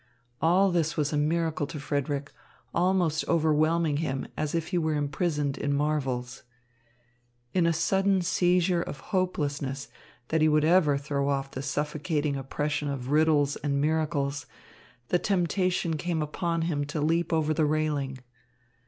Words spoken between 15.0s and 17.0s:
the temptation came upon him to